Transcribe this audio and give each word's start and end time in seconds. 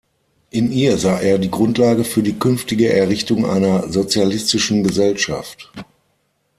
In 0.49 0.71
ihr 0.71 0.97
sah 0.97 1.19
er 1.19 1.37
die 1.37 1.51
Grundlage 1.51 2.03
für 2.03 2.23
die 2.23 2.39
künftige 2.39 2.91
Errichtung 2.91 3.45
einer 3.45 3.87
sozialistischen 3.87 4.81
Gesellschaft. 4.83 5.71